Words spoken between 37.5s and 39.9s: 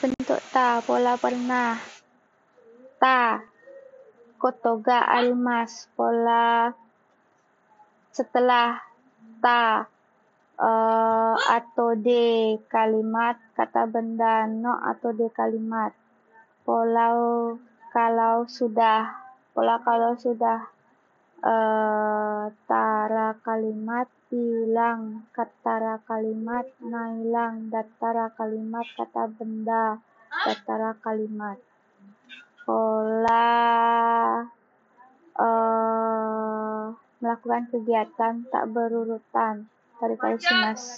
kegiatan tak berurutan.